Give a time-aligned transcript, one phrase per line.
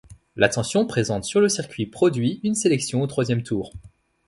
[0.35, 3.71] L'ascension présente sur le circuit produit une sélection au troisième tour.